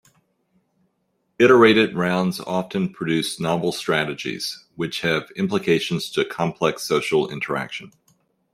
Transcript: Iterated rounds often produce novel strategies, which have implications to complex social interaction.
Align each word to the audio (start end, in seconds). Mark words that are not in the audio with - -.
Iterated 1.37 1.95
rounds 1.95 2.39
often 2.39 2.89
produce 2.91 3.39
novel 3.39 3.71
strategies, 3.71 4.65
which 4.75 5.01
have 5.01 5.29
implications 5.35 6.09
to 6.13 6.25
complex 6.25 6.81
social 6.81 7.29
interaction. 7.29 7.91